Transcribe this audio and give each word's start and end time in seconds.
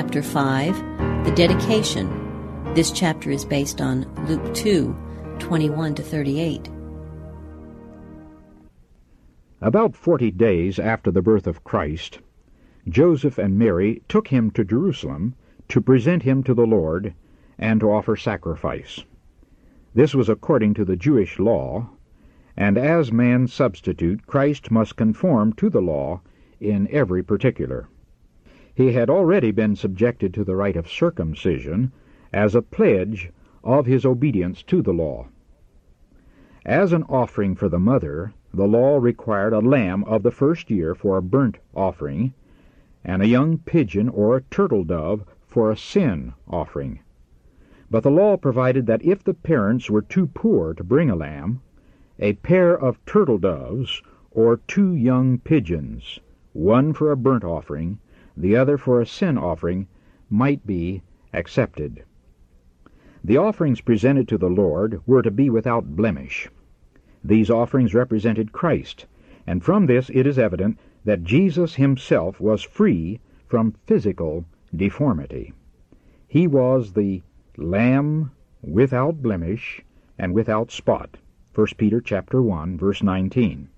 chapter 0.00 0.22
5, 0.22 1.24
the 1.26 1.32
dedication. 1.32 2.08
This 2.72 2.90
chapter 2.90 3.30
is 3.30 3.44
based 3.44 3.82
on 3.82 4.06
Luke 4.26 4.54
2, 4.54 4.96
21 5.38 5.94
to 5.96 6.02
38. 6.02 6.70
About 9.60 9.94
forty 9.94 10.30
days 10.30 10.78
after 10.78 11.10
the 11.10 11.20
birth 11.20 11.46
of 11.46 11.64
Christ, 11.64 12.20
Joseph 12.88 13.36
and 13.36 13.58
Mary 13.58 14.02
took 14.08 14.28
him 14.28 14.50
to 14.52 14.64
Jerusalem 14.64 15.34
to 15.68 15.82
present 15.82 16.22
him 16.22 16.42
to 16.44 16.54
the 16.54 16.66
Lord 16.66 17.12
and 17.58 17.78
to 17.80 17.92
offer 17.92 18.16
sacrifice. 18.16 19.04
This 19.92 20.14
was 20.14 20.30
according 20.30 20.72
to 20.74 20.84
the 20.86 20.96
Jewish 20.96 21.38
law, 21.38 21.90
and 22.56 22.78
as 22.78 23.12
man's 23.12 23.52
substitute, 23.52 24.26
Christ 24.26 24.70
must 24.70 24.96
conform 24.96 25.52
to 25.58 25.68
the 25.68 25.82
law 25.82 26.22
in 26.58 26.88
every 26.90 27.22
particular. 27.22 27.86
He 28.72 28.92
had 28.92 29.10
already 29.10 29.50
been 29.50 29.74
subjected 29.74 30.32
to 30.34 30.44
the 30.44 30.54
rite 30.54 30.76
of 30.76 30.88
circumcision 30.88 31.90
as 32.32 32.54
a 32.54 32.62
pledge 32.62 33.32
of 33.64 33.86
his 33.86 34.06
obedience 34.06 34.62
to 34.62 34.80
the 34.80 34.92
law. 34.92 35.26
As 36.64 36.92
an 36.92 37.02
offering 37.08 37.56
for 37.56 37.68
the 37.68 37.80
mother, 37.80 38.32
the 38.54 38.68
law 38.68 38.98
required 38.98 39.52
a 39.52 39.58
lamb 39.58 40.04
of 40.04 40.22
the 40.22 40.30
first 40.30 40.70
year 40.70 40.94
for 40.94 41.16
a 41.16 41.20
burnt 41.20 41.58
offering, 41.74 42.32
and 43.04 43.20
a 43.22 43.26
young 43.26 43.58
pigeon 43.58 44.08
or 44.08 44.36
a 44.36 44.42
turtle 44.42 44.84
dove 44.84 45.24
for 45.48 45.72
a 45.72 45.76
sin 45.76 46.34
offering. 46.46 47.00
But 47.90 48.04
the 48.04 48.10
law 48.12 48.36
provided 48.36 48.86
that 48.86 49.04
if 49.04 49.24
the 49.24 49.34
parents 49.34 49.90
were 49.90 50.00
too 50.02 50.28
poor 50.28 50.74
to 50.74 50.84
bring 50.84 51.10
a 51.10 51.16
lamb, 51.16 51.60
a 52.20 52.34
pair 52.34 52.78
of 52.78 53.04
turtle 53.04 53.38
doves 53.38 54.00
or 54.30 54.58
two 54.58 54.94
young 54.94 55.38
pigeons, 55.38 56.20
one 56.52 56.92
for 56.92 57.10
a 57.10 57.16
burnt 57.16 57.42
offering, 57.42 57.98
the 58.36 58.56
other 58.56 58.78
for 58.78 59.00
a 59.00 59.06
sin 59.06 59.36
offering, 59.36 59.86
might 60.28 60.66
be 60.66 61.02
accepted. 61.32 62.04
The 63.22 63.36
offerings 63.36 63.80
presented 63.80 64.28
to 64.28 64.38
the 64.38 64.48
Lord 64.48 65.00
were 65.06 65.22
to 65.22 65.30
be 65.30 65.50
without 65.50 65.96
blemish. 65.96 66.48
These 67.22 67.50
offerings 67.50 67.92
represented 67.92 68.52
Christ, 68.52 69.06
and 69.46 69.62
from 69.62 69.86
this 69.86 70.10
it 70.10 70.26
is 70.26 70.38
evident 70.38 70.78
that 71.04 71.24
Jesus 71.24 71.74
himself 71.74 72.40
was 72.40 72.62
free 72.62 73.20
from 73.46 73.74
physical 73.84 74.44
deformity. 74.74 75.52
He 76.28 76.46
was 76.46 76.92
the 76.92 77.22
Lamb 77.56 78.30
without 78.62 79.22
blemish 79.22 79.82
and 80.16 80.32
without 80.32 80.70
spot. 80.70 81.16
1 81.54 81.66
Peter 81.76 82.00
chapter 82.00 82.40
1 82.40 82.78
verse 82.78 83.02
19. 83.02 83.68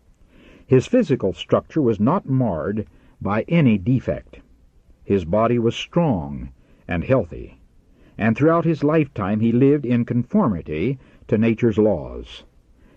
His 0.67 0.87
physical 0.87 1.33
structure 1.33 1.81
was 1.81 1.99
not 1.99 2.29
marred 2.29 2.87
by 3.21 3.43
any 3.49 3.79
defect. 3.79 4.41
His 5.05 5.25
body 5.25 5.59
was 5.59 5.75
strong 5.75 6.51
and 6.87 7.03
healthy, 7.03 7.59
and 8.17 8.37
throughout 8.37 8.65
his 8.65 8.85
lifetime 8.85 9.41
he 9.41 9.51
lived 9.51 9.85
in 9.85 10.05
conformity 10.05 10.97
to 11.27 11.37
nature's 11.37 11.77
laws. 11.77 12.45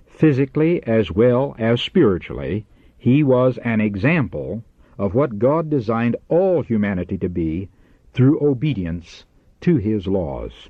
Physically 0.05 0.83
as 0.83 1.11
well 1.11 1.55
as 1.57 1.81
spiritually, 1.81 2.67
he 2.95 3.23
was 3.23 3.57
an 3.57 3.81
example 3.81 4.63
of 4.99 5.15
what 5.15 5.39
God 5.39 5.69
designed 5.69 6.15
all 6.29 6.61
humanity 6.61 7.17
to 7.17 7.27
be 7.27 7.69
through 8.13 8.39
obedience 8.39 9.25
to 9.61 9.77
his 9.77 10.05
laws. 10.05 10.69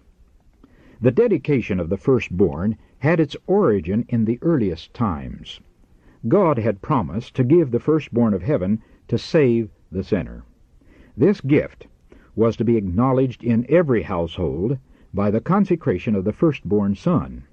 The 1.02 1.12
dedication 1.12 1.82
of 1.82 1.90
the 1.90 1.98
firstborn 1.98 2.78
had 3.00 3.20
its 3.20 3.36
origin 3.46 4.06
in 4.08 4.24
the 4.24 4.40
earliest 4.42 4.94
times. 4.94 5.60
God 6.30 6.58
had 6.58 6.82
promised 6.82 7.36
to 7.36 7.44
give 7.44 7.72
the 7.72 7.80
firstborn 7.82 8.34
of 8.34 8.42
heaven 8.42 8.82
to 9.10 9.18
save 9.18 9.70
the 9.92 10.04
sinner. 10.04 10.44
This 11.18 11.40
gift 11.40 11.88
was 12.36 12.58
to 12.58 12.66
be 12.66 12.76
acknowledged 12.76 13.42
in 13.42 13.66
every 13.70 14.02
household 14.02 14.78
by 15.14 15.32
the 15.32 15.40
consecration 15.40 16.14
of 16.14 16.26
the 16.26 16.34
firstborn 16.34 16.96
son. 16.96 17.46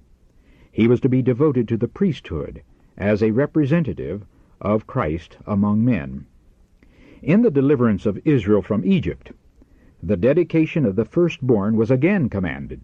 He 0.72 0.88
was 0.88 1.00
to 1.02 1.08
be 1.08 1.22
devoted 1.22 1.68
to 1.68 1.76
the 1.76 1.86
priesthood 1.86 2.62
as 2.98 3.22
a 3.22 3.30
representative 3.30 4.26
of 4.60 4.88
Christ 4.88 5.38
among 5.46 5.84
men. 5.84 6.26
In 7.22 7.42
the 7.42 7.52
deliverance 7.52 8.04
of 8.04 8.18
Israel 8.24 8.62
from 8.62 8.84
Egypt, 8.84 9.30
the 10.02 10.16
dedication 10.16 10.84
of 10.84 10.96
the 10.96 11.04
firstborn 11.04 11.76
was 11.76 11.92
again 11.92 12.28
commanded. 12.28 12.80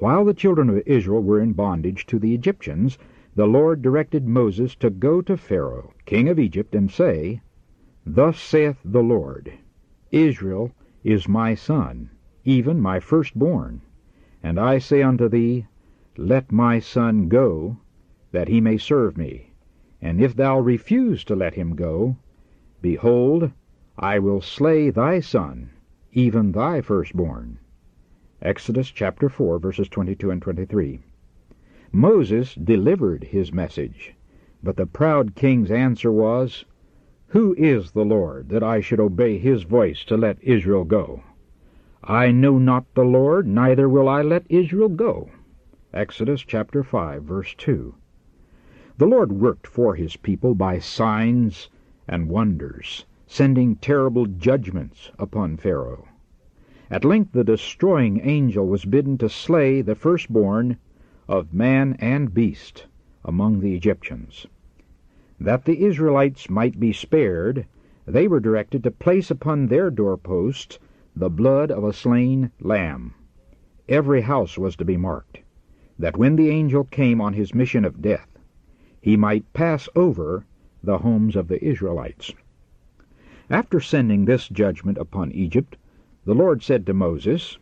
While 0.00 0.24
the 0.24 0.34
children 0.34 0.68
of 0.68 0.82
Israel 0.84 1.22
were 1.22 1.40
in 1.40 1.52
bondage 1.52 2.06
to 2.06 2.18
the 2.18 2.34
Egyptians, 2.34 2.98
the 3.36 3.46
Lord 3.46 3.82
directed 3.82 4.26
Moses 4.26 4.74
to 4.76 4.90
go 4.90 5.22
to 5.22 5.36
Pharaoh, 5.36 5.92
king 6.06 6.28
of 6.28 6.40
Egypt, 6.40 6.74
and 6.74 6.90
say, 6.90 7.40
Thus 8.04 8.40
saith 8.40 8.78
the 8.84 9.04
Lord, 9.04 9.52
Israel 10.10 10.72
is 11.04 11.28
my 11.28 11.54
son, 11.54 12.10
even 12.44 12.80
my 12.80 12.98
firstborn. 12.98 13.82
And 14.42 14.58
I 14.58 14.78
say 14.78 15.02
unto 15.02 15.28
thee, 15.28 15.66
Let 16.16 16.50
my 16.50 16.78
son 16.78 17.28
go, 17.28 17.76
that 18.32 18.48
he 18.48 18.60
may 18.60 18.78
serve 18.78 19.18
me. 19.18 19.52
And 20.00 20.20
if 20.20 20.34
thou 20.34 20.60
refuse 20.60 21.24
to 21.24 21.36
let 21.36 21.54
him 21.54 21.74
go, 21.74 22.16
behold, 22.80 23.50
I 23.98 24.18
will 24.18 24.40
slay 24.40 24.90
thy 24.90 25.20
son, 25.20 25.70
even 26.12 26.52
thy 26.52 26.80
firstborn. 26.80 27.58
Exodus 28.40 28.90
chapter 28.90 29.28
4, 29.28 29.58
verses 29.58 29.88
22 29.88 30.30
and 30.30 30.40
23. 30.40 31.00
Moses 31.90 32.54
delivered 32.54 33.24
his 33.24 33.52
message, 33.52 34.14
but 34.62 34.76
the 34.76 34.86
proud 34.86 35.34
king's 35.34 35.70
answer 35.70 36.12
was, 36.12 36.64
Who 37.32 37.54
is 37.58 37.90
the 37.90 38.06
Lord, 38.06 38.48
that 38.48 38.62
I 38.62 38.80
should 38.80 39.00
obey 39.00 39.36
his 39.36 39.64
voice 39.64 40.02
to 40.06 40.16
let 40.16 40.42
Israel 40.42 40.84
go? 40.84 41.24
I 42.02 42.30
know 42.30 42.58
not 42.58 42.86
the 42.94 43.04
Lord, 43.04 43.46
neither 43.46 43.86
will 43.86 44.08
I 44.08 44.22
let 44.22 44.46
Israel 44.48 44.88
go. 44.88 45.28
Exodus 45.92 46.40
chapter 46.40 46.82
5, 46.82 47.22
verse 47.24 47.54
2. 47.56 47.94
The 48.96 49.06
Lord 49.06 49.32
worked 49.32 49.66
for 49.66 49.94
his 49.94 50.16
people 50.16 50.54
by 50.54 50.78
signs 50.78 51.68
and 52.08 52.30
wonders, 52.30 53.04
sending 53.26 53.76
terrible 53.76 54.24
judgments 54.24 55.10
upon 55.18 55.58
Pharaoh. 55.58 56.08
At 56.90 57.04
length 57.04 57.32
the 57.32 57.44
destroying 57.44 58.22
angel 58.22 58.66
was 58.66 58.86
bidden 58.86 59.18
to 59.18 59.28
slay 59.28 59.82
the 59.82 59.94
firstborn 59.94 60.78
of 61.28 61.52
man 61.52 61.94
and 61.98 62.32
beast 62.32 62.86
among 63.22 63.60
the 63.60 63.74
Egyptians. 63.74 64.46
That 65.40 65.66
the 65.66 65.84
Israelites 65.84 66.50
might 66.50 66.80
be 66.80 66.92
spared, 66.92 67.66
they 68.06 68.26
were 68.26 68.40
directed 68.40 68.82
to 68.82 68.90
place 68.90 69.30
upon 69.30 69.68
their 69.68 69.88
doorposts 69.88 70.80
the 71.14 71.30
blood 71.30 71.70
of 71.70 71.84
a 71.84 71.92
slain 71.92 72.50
lamb. 72.58 73.14
Every 73.88 74.22
house 74.22 74.58
was 74.58 74.74
to 74.74 74.84
be 74.84 74.96
marked, 74.96 75.38
that 75.96 76.16
when 76.16 76.34
the 76.34 76.50
angel 76.50 76.82
came 76.82 77.20
on 77.20 77.34
his 77.34 77.54
mission 77.54 77.84
of 77.84 78.02
death, 78.02 78.36
he 79.00 79.16
might 79.16 79.52
pass 79.52 79.88
over 79.94 80.44
the 80.82 80.98
homes 80.98 81.36
of 81.36 81.46
the 81.46 81.64
Israelites. 81.64 82.32
After 83.48 83.78
sending 83.78 84.24
this 84.24 84.48
judgment 84.48 84.98
upon 84.98 85.30
Egypt, 85.30 85.76
the 86.24 86.34
Lord 86.34 86.64
said 86.64 86.84
to 86.86 86.94
Moses, 86.94 87.58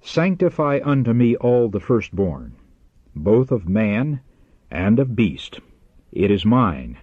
Sanctify 0.00 0.78
unto 0.84 1.12
me 1.12 1.34
all 1.34 1.68
the 1.68 1.80
firstborn, 1.80 2.54
both 3.16 3.50
of 3.50 3.68
man 3.68 4.20
and 4.70 5.00
of 5.00 5.16
beast. 5.16 5.58
It 6.10 6.32
is 6.32 6.44
mine. 6.44 6.96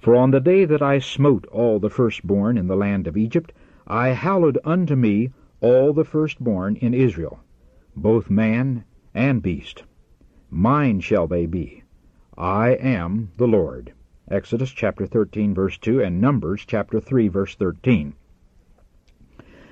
For 0.00 0.16
on 0.16 0.32
the 0.32 0.40
day 0.40 0.64
that 0.64 0.82
I 0.82 0.98
smote 0.98 1.46
all 1.52 1.78
the 1.78 1.90
firstborn 1.90 2.58
in 2.58 2.66
the 2.66 2.74
land 2.74 3.06
of 3.06 3.16
Egypt, 3.16 3.52
I 3.86 4.08
hallowed 4.08 4.58
unto 4.64 4.96
me 4.96 5.30
all 5.60 5.92
the 5.92 6.06
firstborn 6.06 6.74
in 6.76 6.92
Israel, 6.92 7.40
both 7.94 8.28
man 8.28 8.82
and 9.14 9.40
beast. 9.40 9.84
Mine 10.50 10.98
shall 10.98 11.28
they 11.28 11.46
be. 11.46 11.84
I 12.36 12.70
am 12.70 13.30
the 13.36 13.46
Lord. 13.46 13.92
Exodus 14.28 14.72
chapter 14.72 15.06
13 15.06 15.54
verse 15.54 15.78
2 15.78 16.00
and 16.02 16.20
Numbers 16.20 16.64
chapter 16.66 16.98
3 16.98 17.28
verse 17.28 17.54
13. 17.54 18.14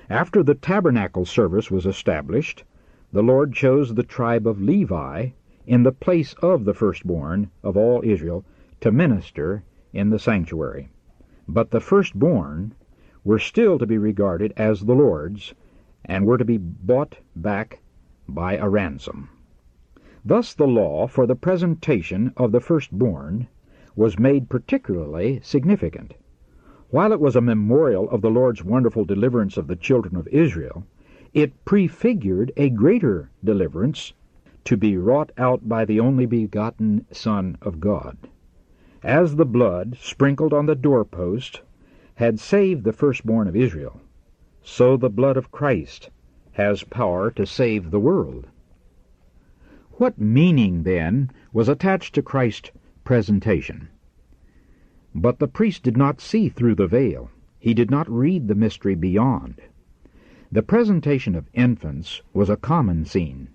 After 0.09 0.41
the 0.41 0.55
tabernacle 0.55 1.25
service 1.25 1.69
was 1.69 1.85
established, 1.85 2.63
the 3.11 3.23
Lord 3.23 3.51
chose 3.51 3.93
the 3.95 4.03
tribe 4.03 4.47
of 4.47 4.61
Levi 4.61 5.31
in 5.67 5.83
the 5.83 5.91
place 5.91 6.33
of 6.35 6.63
the 6.63 6.73
firstborn 6.73 7.49
of 7.61 7.75
all 7.75 8.01
Israel 8.05 8.45
to 8.81 8.91
minister 8.91 9.63
in 9.93 10.09
the 10.09 10.19
sanctuary. 10.19 10.89
But 11.47 11.71
the 11.71 11.79
firstborn 11.79 12.73
were 13.23 13.39
still 13.39 13.77
to 13.79 13.85
be 13.85 13.97
regarded 13.97 14.53
as 14.55 14.81
the 14.81 14.95
Lord's, 14.95 15.53
and 16.05 16.25
were 16.25 16.37
to 16.37 16.45
be 16.45 16.57
bought 16.57 17.17
back 17.35 17.81
by 18.27 18.55
a 18.55 18.69
ransom. 18.69 19.29
Thus 20.23 20.53
the 20.53 20.67
law 20.67 21.07
for 21.07 21.25
the 21.25 21.35
presentation 21.35 22.33
of 22.37 22.51
the 22.51 22.59
firstborn 22.59 23.47
was 23.95 24.19
made 24.19 24.49
particularly 24.49 25.39
significant. 25.43 26.13
While 26.89 27.11
it 27.11 27.19
was 27.19 27.35
a 27.35 27.41
memorial 27.41 28.09
of 28.09 28.21
the 28.21 28.31
Lord's 28.31 28.63
wonderful 28.63 29.05
deliverance 29.05 29.57
of 29.57 29.67
the 29.67 29.75
children 29.75 30.15
of 30.15 30.27
Israel, 30.29 30.85
it 31.33 31.65
prefigured 31.65 32.51
a 32.57 32.69
greater 32.69 33.29
deliverance 33.43 34.13
to 34.65 34.77
be 34.77 34.97
wrought 34.97 35.31
out 35.37 35.67
by 35.67 35.85
the 35.85 35.99
only 35.99 36.25
begotten 36.25 37.05
Son 37.11 37.57
of 37.61 37.79
God. 37.79 38.17
As 39.01 39.37
the 39.37 39.45
blood 39.45 39.95
sprinkled 40.01 40.51
on 40.51 40.65
the 40.65 40.75
doorpost 40.75 41.61
had 42.15 42.37
saved 42.37 42.83
the 42.83 42.91
firstborn 42.91 43.47
of 43.47 43.55
Israel, 43.55 44.01
so 44.61 44.97
the 44.97 45.09
blood 45.09 45.37
of 45.37 45.53
Christ 45.53 46.09
has 46.51 46.83
power 46.83 47.31
to 47.31 47.45
save 47.45 47.91
the 47.91 47.99
world. 48.01 48.47
What 49.91 50.19
meaning, 50.19 50.83
then, 50.83 51.31
was 51.53 51.69
attached 51.69 52.13
to 52.15 52.21
Christ's 52.21 52.71
presentation? 53.05 53.87
But 55.15 55.39
the 55.39 55.47
priest 55.47 55.81
did 55.83 55.95
not 55.95 56.19
see 56.19 56.49
through 56.49 56.75
the 56.75 56.85
veil. 56.87 57.31
He 57.57 57.73
did 57.73 57.89
not 57.89 58.09
read 58.11 58.49
the 58.49 58.53
mystery 58.55 58.95
beyond. 58.95 59.61
The 60.51 60.61
presentation 60.61 61.35
of 61.35 61.49
infants 61.53 62.21
was 62.33 62.49
a 62.49 62.57
common 62.57 63.05
scene. 63.05 63.47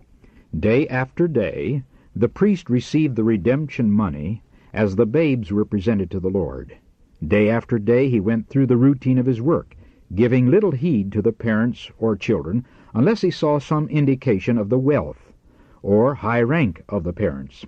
Day 0.58 0.88
after 0.88 1.29
day, 1.29 1.82
the 2.17 2.31
priest 2.31 2.70
received 2.70 3.14
the 3.14 3.25
redemption 3.25 3.91
money 3.91 4.43
as 4.75 4.97
the 4.97 5.06
babes 5.06 5.53
were 5.53 5.65
presented 5.65 6.11
to 6.11 6.19
the 6.19 6.29
Lord. 6.29 6.76
Day 7.25 7.49
after 7.49 7.79
day 7.79 8.09
he 8.09 8.19
went 8.19 8.49
through 8.49 8.67
the 8.67 8.76
routine 8.76 9.19
of 9.19 9.26
his 9.26 9.41
work, 9.41 9.76
giving 10.12 10.49
little 10.49 10.73
heed 10.73 11.12
to 11.12 11.23
the 11.23 11.32
parents 11.32 11.93
or 11.97 12.17
children 12.17 12.67
unless 12.93 13.21
he 13.21 13.31
saw 13.31 13.61
some 13.61 13.88
indication 13.88 14.59
of 14.59 14.71
the 14.71 14.79
wealth 14.79 15.32
or 15.81 16.17
high 16.17 16.43
rank 16.43 16.82
of 16.88 17.05
the 17.05 17.12
parents. 17.12 17.65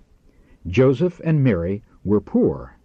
Joseph 0.66 1.20
and 1.22 1.44
Mary 1.44 1.80
were 2.04 2.20
poor, 2.20 2.76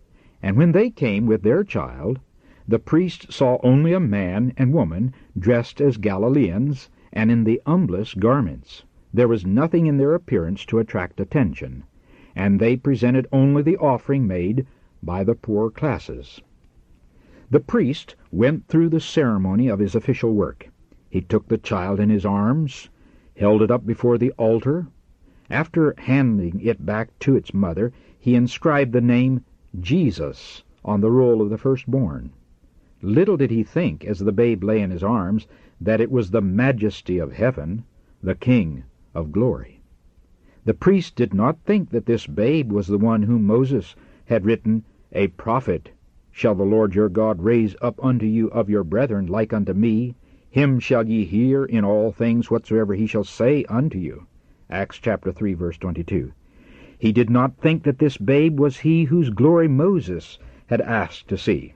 and 0.44 0.56
when 0.56 0.72
they 0.72 0.92
came 0.92 1.26
with 1.26 1.42
their 1.42 1.64
child, 1.64 2.20
the 2.68 2.78
priest 2.78 3.34
saw 3.34 3.58
only 3.64 3.92
a 3.92 4.00
man 4.00 4.54
and 4.56 4.72
woman 4.72 5.16
dressed 5.36 5.82
as 5.82 5.98
Galileans 5.98 6.92
and 7.12 7.32
in 7.32 7.44
the 7.44 7.60
humblest 7.66 8.20
garments. 8.20 8.86
There 9.12 9.28
was 9.28 9.48
nothing 9.48 9.88
in 9.88 9.98
their 9.98 10.14
appearance 10.14 10.64
to 10.68 10.78
attract 10.78 11.20
attention, 11.20 11.86
and 12.36 12.60
they 12.60 12.76
presented 12.76 13.28
only 13.32 13.62
the 13.62 13.78
offering 13.78 14.28
made 14.28 14.66
by 15.04 15.24
the 15.24 15.36
poor 15.36 15.70
classes. 15.70 16.42
The 17.50 17.60
priest 17.60 18.16
went 18.32 18.68
through 18.68 18.90
the 18.90 19.02
ceremony 19.02 19.68
of 19.68 19.80
his 19.80 19.96
official 19.96 20.34
work. 20.34 20.70
He 21.10 21.20
took 21.20 21.48
the 21.48 21.58
child 21.58 22.00
in 22.00 22.10
his 22.10 22.26
arms, 22.26 22.90
held 23.36 23.62
it 23.62 23.70
up 23.70 23.86
before 23.86 24.18
the 24.18 24.32
altar. 24.32 24.88
After 25.50 25.94
handing 25.98 26.62
it 26.62 26.86
back 26.86 27.18
to 27.20 27.36
its 27.36 27.54
mother, 27.54 27.92
he 28.18 28.36
inscribed 28.36 28.94
the 28.94 29.02
name 29.02 29.44
Jesus 29.80 30.64
on 30.86 31.02
the 31.02 31.12
roll 31.12 31.42
of 31.42 31.50
the 31.50 31.58
firstborn. 31.58 32.32
Little 33.02 33.36
did 33.36 33.52
he 33.52 33.64
think, 33.64 34.06
as 34.06 34.20
the 34.20 34.32
babe 34.32 34.64
lay 34.64 34.80
in 34.80 34.92
his 34.92 35.04
arms, 35.04 35.48
that 35.82 36.00
it 36.00 36.12
was 36.12 36.32
the 36.32 36.42
majesty 36.42 37.18
of 37.18 37.34
heaven, 37.34 37.84
the 38.22 38.36
King 38.36 38.84
of 39.14 39.32
glory. 39.32 39.81
The 40.64 40.76
priest 40.76 41.16
did 41.16 41.34
not 41.34 41.58
think 41.66 41.90
that 41.90 42.06
this 42.06 42.28
babe 42.28 42.72
was 42.72 42.86
the 42.86 43.00
one 43.00 43.24
whom 43.24 43.48
Moses 43.48 43.96
had 44.26 44.46
written, 44.46 44.84
A 45.12 45.30
prophet 45.30 45.90
shall 46.32 46.54
the 46.54 46.64
Lord 46.64 46.94
your 46.94 47.10
God 47.10 47.42
raise 47.42 47.76
up 47.82 48.00
unto 48.06 48.28
you 48.28 48.48
of 48.50 48.70
your 48.70 48.84
brethren 48.84 49.26
like 49.26 49.54
unto 49.54 49.74
me, 49.74 50.14
him 50.52 50.80
shall 50.80 51.08
ye 51.08 51.26
hear 51.26 51.66
in 51.66 51.84
all 51.84 52.12
things 52.12 52.52
whatsoever 52.52 52.94
he 52.94 53.08
shall 53.08 53.24
say 53.24 53.66
unto 53.70 53.98
you. 53.98 54.28
Acts 54.70 55.00
chapter 55.00 55.32
3 55.32 55.56
verse 55.56 55.80
22. 55.80 56.32
He 57.00 57.12
did 57.12 57.32
not 57.32 57.58
think 57.58 57.82
that 57.82 57.98
this 57.98 58.18
babe 58.18 58.60
was 58.60 58.82
he 58.82 59.06
whose 59.06 59.32
glory 59.32 59.68
Moses 59.68 60.38
had 60.68 60.82
asked 60.82 61.28
to 61.30 61.40
see. 61.40 61.74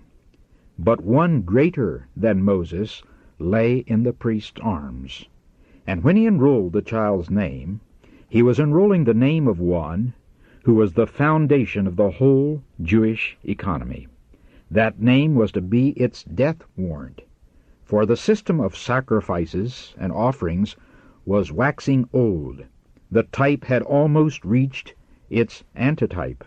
But 0.78 1.02
one 1.02 1.42
greater 1.42 2.08
than 2.16 2.44
Moses 2.44 3.02
lay 3.40 3.78
in 3.88 4.04
the 4.04 4.14
priest's 4.14 4.62
arms. 4.62 5.28
And 5.88 6.04
when 6.04 6.18
he 6.18 6.28
enrolled 6.28 6.74
the 6.74 6.84
child's 6.84 7.32
name, 7.32 7.82
he 8.36 8.42
was 8.44 8.60
enrolling 8.60 9.06
the 9.06 9.14
name 9.14 9.48
of 9.48 9.62
one 9.62 10.14
who 10.66 10.74
was 10.76 10.92
the 10.92 11.08
foundation 11.08 11.88
of 11.88 11.96
the 11.96 12.12
whole 12.12 12.62
Jewish 12.82 13.38
economy. 13.46 14.10
That 14.70 15.00
name 15.00 15.36
was 15.36 15.54
to 15.54 15.62
be 15.62 15.92
its 15.92 16.22
death 16.26 16.58
warrant, 16.76 17.22
for 17.86 18.06
the 18.06 18.18
system 18.18 18.60
of 18.60 18.76
sacrifices 18.76 19.96
and 19.98 20.12
offerings 20.12 20.76
was 21.24 21.54
waxing 21.54 22.10
old. 22.12 22.66
The 23.10 23.24
type 23.24 23.64
had 23.64 23.84
almost 23.84 24.44
reached 24.44 24.96
its 25.30 25.64
antitype, 25.74 26.44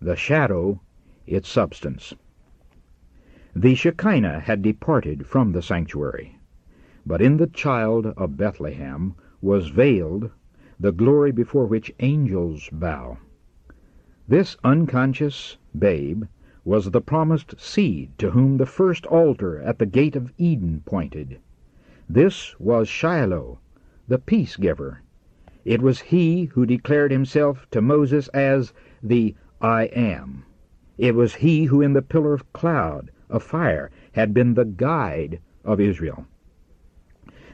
the 0.00 0.14
shadow 0.14 0.80
its 1.26 1.48
substance. 1.48 2.14
The 3.56 3.74
Shekinah 3.74 4.38
had 4.38 4.62
departed 4.62 5.26
from 5.26 5.50
the 5.50 5.62
sanctuary, 5.62 6.38
but 7.04 7.20
in 7.20 7.38
the 7.38 7.48
child 7.48 8.06
of 8.06 8.36
Bethlehem 8.36 9.16
was 9.42 9.70
veiled 9.70 10.30
the 10.84 10.92
glory 10.92 11.32
before 11.32 11.64
which 11.64 11.94
angels 12.00 12.68
bow. 12.70 13.16
This 14.28 14.54
unconscious 14.62 15.56
babe 15.78 16.24
was 16.62 16.90
the 16.90 17.00
promised 17.00 17.58
seed 17.58 18.10
to 18.18 18.32
whom 18.32 18.58
the 18.58 18.66
first 18.66 19.06
altar 19.06 19.62
at 19.62 19.78
the 19.78 19.86
gate 19.86 20.14
of 20.14 20.30
Eden 20.36 20.82
pointed. 20.84 21.38
This 22.06 22.54
was 22.60 22.86
Shiloh, 22.86 23.60
the 24.08 24.18
peace 24.18 24.56
giver. 24.58 25.00
It 25.64 25.80
was 25.80 26.02
he 26.02 26.44
who 26.52 26.66
declared 26.66 27.12
himself 27.12 27.66
to 27.70 27.80
Moses 27.80 28.28
as 28.28 28.74
the 29.02 29.34
I 29.62 29.84
am. 29.84 30.44
It 30.98 31.14
was 31.14 31.36
he 31.36 31.64
who 31.64 31.80
in 31.80 31.94
the 31.94 32.02
pillar 32.02 32.34
of 32.34 32.52
cloud, 32.52 33.10
of 33.30 33.42
fire, 33.42 33.90
had 34.12 34.34
been 34.34 34.52
the 34.52 34.66
guide 34.66 35.40
of 35.64 35.80
Israel. 35.80 36.26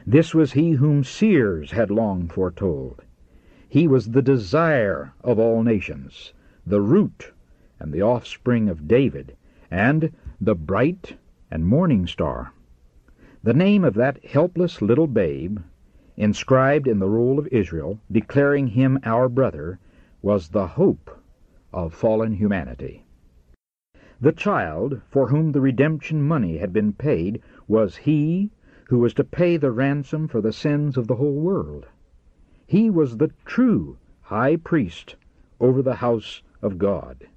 This 0.05 0.35
was 0.35 0.51
he 0.51 0.71
whom 0.71 1.05
seers 1.05 1.71
had 1.71 1.89
long 1.89 2.27
foretold. 2.27 3.05
He 3.73 3.87
was 3.87 4.09
the 4.11 4.21
desire 4.21 5.13
of 5.23 5.39
all 5.39 5.63
nations, 5.63 6.33
the 6.67 6.81
root 6.81 7.31
and 7.79 7.93
the 7.93 8.01
offspring 8.01 8.67
of 8.67 8.85
David, 8.85 9.37
and 9.71 10.11
the 10.41 10.55
bright 10.55 11.15
and 11.49 11.65
morning 11.65 12.05
star. 12.05 12.51
The 13.43 13.53
name 13.53 13.85
of 13.85 13.93
that 13.93 14.25
helpless 14.25 14.81
little 14.81 15.07
babe, 15.07 15.59
inscribed 16.17 16.85
in 16.85 16.99
the 16.99 17.07
roll 17.07 17.39
of 17.39 17.47
Israel, 17.47 17.97
declaring 18.11 18.67
him 18.67 18.99
our 19.05 19.29
brother, 19.29 19.79
was 20.21 20.49
the 20.49 20.67
hope 20.67 21.17
of 21.71 21.93
fallen 21.93 22.33
humanity. 22.33 23.05
The 24.19 24.33
child 24.33 24.99
for 25.07 25.29
whom 25.29 25.53
the 25.53 25.61
redemption 25.61 26.21
money 26.21 26.57
had 26.57 26.73
been 26.73 26.91
paid 26.91 27.41
was 27.69 27.95
he 27.95 28.51
who 28.89 28.99
was 28.99 29.13
to 29.13 29.23
pay 29.23 29.55
the 29.55 29.71
ransom 29.71 30.27
for 30.27 30.41
the 30.41 30.51
sins 30.51 30.97
of 30.97 31.07
the 31.07 31.15
whole 31.15 31.39
world. 31.39 31.85
He 32.71 32.89
was 32.89 33.17
the 33.17 33.33
true 33.43 33.97
high 34.21 34.55
priest 34.55 35.17
over 35.59 35.81
the 35.81 35.95
house 35.95 36.41
of 36.61 36.77
God 36.77 37.27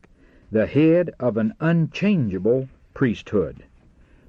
the 0.53 0.69
head 0.69 1.11
of 1.19 1.37
an 1.37 1.55
unchangeable 1.59 2.69
priesthood, 2.95 3.65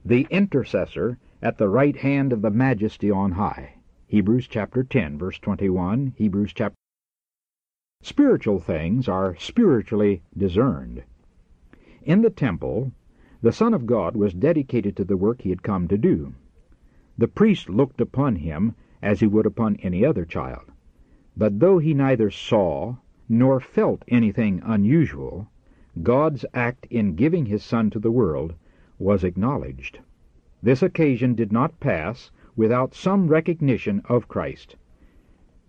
the 0.04 0.26
intercessor 0.32 1.20
at 1.44 1.60
the 1.60 1.70
right 1.70 1.96
hand 1.96 2.34
of 2.34 2.42
the 2.42 2.50
majesty 2.50 3.12
on 3.12 3.34
high. 3.34 3.76
Hebrews 4.08 4.48
chapter 4.48 4.84
10, 4.84 5.20
verse 5.20 5.38
21, 5.38 6.16
Hebrews 6.18 6.54
chapter 6.56 6.76
Spiritual 8.02 8.58
things 8.58 9.08
are 9.08 9.36
spiritually 9.38 10.24
discerned. 10.36 11.04
In 12.02 12.24
the 12.24 12.32
temple, 12.32 12.92
the 13.44 13.52
Son 13.52 13.76
of 13.76 13.86
God 13.86 14.16
was 14.16 14.34
dedicated 14.34 14.98
to 14.98 15.04
the 15.04 15.18
work 15.18 15.44
he 15.44 15.52
had 15.52 15.62
come 15.62 15.88
to 15.88 16.00
do. 16.00 16.34
The 17.16 17.28
priest 17.28 17.70
looked 17.70 18.02
upon 18.02 18.38
him 18.38 18.74
as 19.04 19.20
he 19.20 19.28
would 19.28 19.46
upon 19.46 19.76
any 19.84 20.04
other 20.04 20.26
child. 20.26 20.72
But 21.38 21.60
though 21.60 21.80
he 21.80 21.94
neither 21.94 22.32
saw 22.32 22.96
nor 23.28 23.60
felt 23.60 24.06
anything 24.08 24.62
unusual, 24.64 25.50
God's 26.02 26.46
act 26.54 26.88
in 26.90 27.16
giving 27.16 27.48
his 27.48 27.62
Son 27.62 27.90
to 27.90 28.00
the 28.00 28.12
world 28.12 28.54
was 28.98 29.26
acknowledged. 29.26 30.00
This 30.64 30.82
occasion 30.82 31.36
did 31.36 31.52
not 31.52 31.82
pass 31.82 32.32
without 32.56 32.94
some 32.94 33.28
recognition 33.28 34.02
of 34.06 34.30
Christ. 34.30 34.78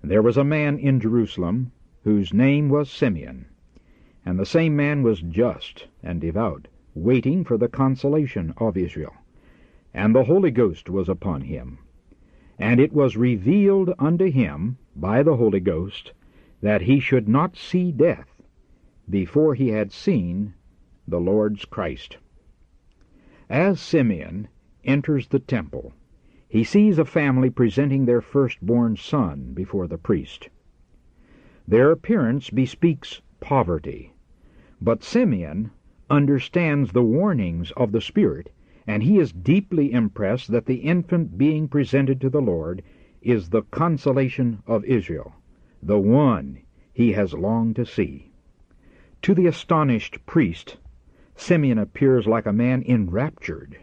There 0.04 0.22
was 0.22 0.36
a 0.36 0.44
man 0.44 0.78
in 0.78 1.00
Jerusalem 1.00 1.72
whose 2.04 2.32
name 2.32 2.68
was 2.68 2.88
Simeon, 2.88 3.46
and 4.24 4.38
the 4.38 4.46
same 4.46 4.76
man 4.76 5.02
was 5.02 5.20
just 5.20 5.88
and 6.00 6.20
devout, 6.20 6.68
waiting 6.94 7.42
for 7.42 7.58
the 7.58 7.68
consolation 7.68 8.54
of 8.58 8.76
Israel. 8.76 9.14
And 9.92 10.14
the 10.14 10.24
Holy 10.24 10.52
Ghost 10.52 10.88
was 10.88 11.08
upon 11.08 11.40
him. 11.40 11.78
And 12.58 12.80
it 12.80 12.94
was 12.94 13.18
revealed 13.18 13.92
unto 13.98 14.30
him 14.30 14.78
by 14.96 15.22
the 15.22 15.36
Holy 15.36 15.60
Ghost 15.60 16.12
that 16.62 16.80
he 16.80 16.98
should 17.00 17.28
not 17.28 17.54
see 17.54 17.92
death 17.92 18.40
before 19.10 19.54
he 19.54 19.68
had 19.68 19.92
seen 19.92 20.54
the 21.06 21.20
Lord's 21.20 21.66
Christ. 21.66 22.16
As 23.50 23.78
Simeon 23.78 24.48
enters 24.84 25.28
the 25.28 25.38
temple, 25.38 25.92
he 26.48 26.64
sees 26.64 26.98
a 26.98 27.04
family 27.04 27.50
presenting 27.50 28.06
their 28.06 28.22
firstborn 28.22 28.96
son 28.96 29.52
before 29.52 29.86
the 29.86 29.98
priest. 29.98 30.48
Their 31.68 31.90
appearance 31.90 32.48
bespeaks 32.48 33.20
poverty, 33.38 34.14
but 34.80 35.02
Simeon 35.04 35.72
understands 36.08 36.92
the 36.92 37.02
warnings 37.02 37.70
of 37.72 37.92
the 37.92 38.00
Spirit, 38.00 38.50
and 38.88 39.02
he 39.02 39.18
is 39.18 39.32
deeply 39.32 39.92
impressed 39.92 40.50
that 40.52 40.66
the 40.66 40.76
infant 40.76 41.36
being 41.36 41.66
presented 41.66 42.20
to 42.20 42.30
the 42.30 42.40
Lord 42.40 42.82
is 43.20 43.50
the 43.50 43.62
consolation 43.62 44.62
of 44.66 44.84
Israel, 44.84 45.34
the 45.82 45.98
one 45.98 46.58
he 46.92 47.12
has 47.12 47.34
longed 47.34 47.74
to 47.76 47.84
see. 47.84 48.30
To 49.22 49.34
the 49.34 49.46
astonished 49.46 50.24
priest, 50.24 50.76
Simeon 51.34 51.78
appears 51.78 52.26
like 52.26 52.46
a 52.46 52.52
man 52.52 52.84
enraptured. 52.86 53.76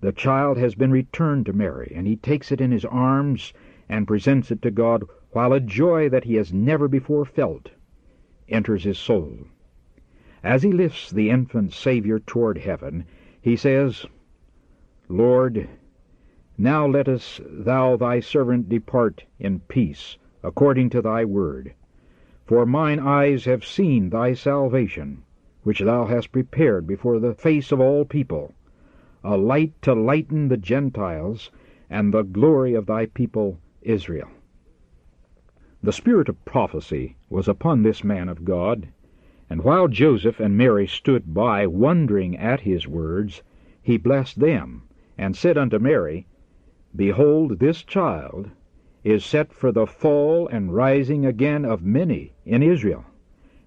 The 0.00 0.12
child 0.12 0.58
has 0.58 0.74
been 0.74 0.90
returned 0.90 1.46
to 1.46 1.52
Mary, 1.52 1.90
and 1.94 2.06
he 2.06 2.16
takes 2.16 2.52
it 2.52 2.60
in 2.60 2.70
his 2.70 2.84
arms 2.84 3.54
and 3.88 4.06
presents 4.06 4.50
it 4.50 4.60
to 4.62 4.70
God, 4.70 5.04
while 5.30 5.54
a 5.54 5.60
joy 5.60 6.08
that 6.10 6.24
he 6.24 6.34
has 6.34 6.52
never 6.52 6.86
before 6.86 7.24
felt 7.24 7.70
enters 8.48 8.84
his 8.84 8.98
soul. 8.98 9.38
As 10.44 10.62
he 10.62 10.70
lifts 10.70 11.10
the 11.10 11.30
infant 11.30 11.72
Savior 11.72 12.18
toward 12.18 12.58
heaven, 12.58 13.04
he 13.40 13.56
says, 13.56 14.06
Lord, 15.10 15.70
now 16.58 16.86
lettest 16.86 17.40
thou 17.42 17.96
thy 17.96 18.20
servant 18.20 18.68
depart 18.68 19.24
in 19.38 19.60
peace, 19.60 20.18
according 20.42 20.90
to 20.90 21.00
thy 21.00 21.24
word. 21.24 21.72
For 22.44 22.66
mine 22.66 23.00
eyes 23.00 23.46
have 23.46 23.64
seen 23.64 24.10
thy 24.10 24.34
salvation, 24.34 25.22
which 25.62 25.80
thou 25.80 26.04
hast 26.04 26.30
prepared 26.30 26.86
before 26.86 27.18
the 27.18 27.32
face 27.34 27.72
of 27.72 27.80
all 27.80 28.04
people, 28.04 28.52
a 29.24 29.38
light 29.38 29.72
to 29.80 29.94
lighten 29.94 30.48
the 30.48 30.58
Gentiles, 30.58 31.50
and 31.88 32.12
the 32.12 32.22
glory 32.22 32.74
of 32.74 32.84
thy 32.84 33.06
people 33.06 33.58
Israel. 33.80 34.28
The 35.82 35.92
spirit 35.92 36.28
of 36.28 36.44
prophecy 36.44 37.16
was 37.30 37.48
upon 37.48 37.82
this 37.82 38.04
man 38.04 38.28
of 38.28 38.44
God, 38.44 38.88
and 39.48 39.64
while 39.64 39.88
Joseph 39.88 40.38
and 40.38 40.54
Mary 40.58 40.86
stood 40.86 41.32
by 41.32 41.66
wondering 41.66 42.36
at 42.36 42.60
his 42.60 42.86
words, 42.86 43.42
he 43.82 43.96
blessed 43.96 44.40
them, 44.40 44.82
and 45.18 45.36
said 45.36 45.58
unto 45.58 45.78
Mary, 45.78 46.26
Behold, 46.94 47.58
this 47.58 47.82
child 47.82 48.50
is 49.04 49.24
set 49.24 49.52
for 49.52 49.72
the 49.72 49.86
fall 49.86 50.48
and 50.48 50.74
rising 50.74 51.26
again 51.26 51.64
of 51.64 51.82
many 51.82 52.32
in 52.46 52.62
Israel, 52.62 53.04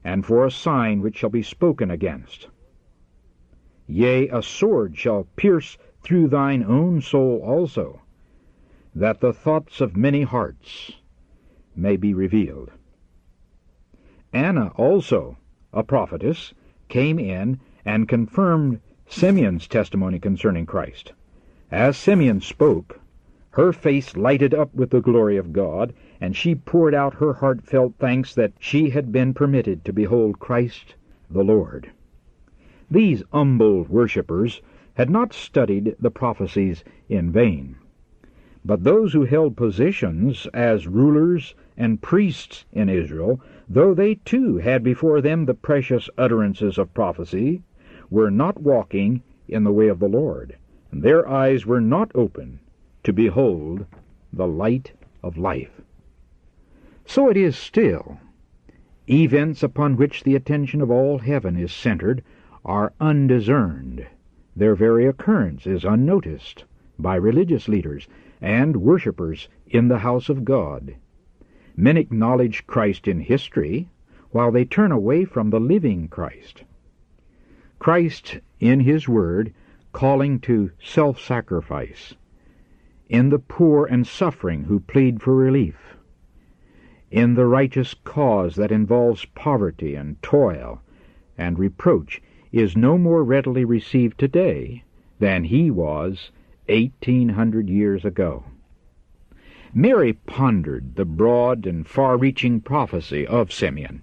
and 0.03 0.25
for 0.25 0.45
a 0.45 0.51
sign 0.51 1.01
which 1.01 1.17
shall 1.17 1.29
be 1.29 1.43
spoken 1.43 1.91
against. 1.91 2.47
Yea, 3.87 4.29
a 4.29 4.41
sword 4.41 4.97
shall 4.97 5.27
pierce 5.35 5.77
through 6.01 6.27
thine 6.27 6.63
own 6.63 7.01
soul 7.01 7.41
also, 7.43 8.01
that 8.95 9.19
the 9.19 9.33
thoughts 9.33 9.81
of 9.81 9.97
many 9.97 10.23
hearts 10.23 10.93
may 11.75 11.97
be 11.97 12.13
revealed. 12.13 12.71
Anna 14.33 14.71
also, 14.77 15.37
a 15.73 15.83
prophetess, 15.83 16.53
came 16.87 17.19
in 17.19 17.59
and 17.85 18.07
confirmed 18.07 18.79
Simeon's 19.07 19.67
testimony 19.67 20.19
concerning 20.19 20.65
Christ. 20.65 21.13
As 21.73 21.95
Simeon 21.95 22.41
spoke, 22.41 22.99
her 23.51 23.71
face 23.71 24.17
lighted 24.17 24.53
up 24.53 24.75
with 24.75 24.89
the 24.89 24.99
glory 24.99 25.37
of 25.37 25.53
God, 25.53 25.93
and 26.19 26.35
she 26.35 26.53
poured 26.53 26.93
out 26.93 27.13
her 27.13 27.31
heartfelt 27.31 27.93
thanks 27.97 28.35
that 28.35 28.51
she 28.59 28.89
had 28.89 29.09
been 29.13 29.33
permitted 29.33 29.85
to 29.85 29.93
behold 29.93 30.37
Christ 30.37 30.95
the 31.29 31.45
Lord. 31.45 31.89
These 32.89 33.23
humble 33.31 33.83
worshippers 33.83 34.61
had 34.95 35.09
not 35.09 35.31
studied 35.31 35.95
the 35.97 36.11
prophecies 36.11 36.83
in 37.07 37.31
vain. 37.31 37.77
But 38.65 38.83
those 38.83 39.13
who 39.13 39.23
held 39.23 39.55
positions 39.55 40.47
as 40.53 40.89
rulers 40.89 41.55
and 41.77 42.01
priests 42.01 42.65
in 42.73 42.89
Israel, 42.89 43.39
though 43.69 43.93
they 43.93 44.15
too 44.15 44.57
had 44.57 44.83
before 44.83 45.21
them 45.21 45.45
the 45.45 45.53
precious 45.53 46.09
utterances 46.17 46.77
of 46.77 46.93
prophecy, 46.93 47.61
were 48.09 48.29
not 48.29 48.61
walking 48.61 49.23
in 49.47 49.63
the 49.63 49.71
way 49.71 49.87
of 49.87 49.99
the 49.99 50.09
Lord. 50.09 50.57
Their 50.93 51.27
eyes 51.27 51.65
were 51.65 51.81
not 51.81 52.11
open 52.13 52.59
to 53.03 53.13
behold 53.13 53.85
the 54.33 54.47
light 54.47 54.91
of 55.23 55.37
life. 55.37 55.81
So 57.05 57.29
it 57.29 57.37
is 57.37 57.55
still. 57.55 58.19
Events 59.09 59.63
upon 59.63 59.97
which 59.97 60.23
the 60.23 60.35
attention 60.35 60.81
of 60.81 60.91
all 60.91 61.19
heaven 61.19 61.57
is 61.57 61.71
centered 61.71 62.23
are 62.63 62.93
undiscerned. 62.99 64.05
Their 64.55 64.75
very 64.75 65.05
occurrence 65.05 65.65
is 65.65 65.85
unnoticed 65.85 66.65
by 66.99 67.15
religious 67.15 67.67
leaders 67.67 68.07
and 68.41 68.77
worshippers 68.77 69.49
in 69.67 69.87
the 69.87 69.99
house 69.99 70.29
of 70.29 70.45
God. 70.45 70.95
Men 71.75 71.97
acknowledge 71.97 72.67
Christ 72.67 73.07
in 73.07 73.21
history, 73.21 73.87
while 74.31 74.51
they 74.51 74.65
turn 74.65 74.91
away 74.91 75.25
from 75.25 75.49
the 75.49 75.59
living 75.59 76.07
Christ. 76.07 76.63
Christ, 77.79 78.39
in 78.59 78.81
His 78.81 79.07
Word, 79.07 79.53
calling 79.91 80.39
to 80.39 80.71
self-sacrifice, 80.83 82.15
in 83.09 83.29
the 83.29 83.39
poor 83.39 83.85
and 83.85 84.07
suffering 84.07 84.63
who 84.63 84.79
plead 84.79 85.21
for 85.21 85.35
relief, 85.35 85.97
in 87.09 87.33
the 87.33 87.45
righteous 87.45 87.93
cause 87.93 88.55
that 88.55 88.71
involves 88.71 89.25
poverty 89.35 89.95
and 89.95 90.21
toil 90.21 90.81
and 91.37 91.59
reproach, 91.59 92.21
is 92.51 92.77
no 92.77 92.97
more 92.97 93.23
readily 93.23 93.65
received 93.65 94.17
today 94.17 94.83
than 95.19 95.43
he 95.43 95.69
was 95.69 96.31
eighteen 96.67 97.29
hundred 97.29 97.69
years 97.69 98.05
ago. 98.05 98.43
Mary 99.73 100.13
pondered 100.13 100.95
the 100.95 101.05
broad 101.05 101.65
and 101.65 101.87
far-reaching 101.87 102.59
prophecy 102.59 103.25
of 103.27 103.51
Simeon 103.51 104.01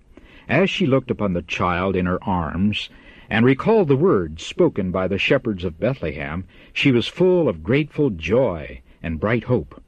as 0.49 0.71
she 0.71 0.87
looked 0.87 1.11
upon 1.11 1.35
the 1.35 1.43
child 1.43 1.95
in 1.95 2.07
her 2.07 2.23
arms 2.25 2.89
and 3.29 3.45
recalled 3.45 3.89
the 3.89 3.97
words 3.97 4.43
spoken 4.43 4.91
by 4.91 5.07
the 5.07 5.19
shepherds 5.19 5.65
of 5.65 5.79
Bethlehem, 5.79 6.45
she 6.73 6.91
was 6.91 7.07
full 7.07 7.49
of 7.49 7.63
grateful 7.63 8.11
joy 8.11 8.81
and 9.03 9.21
bright 9.21 9.45
hope. 9.45 9.83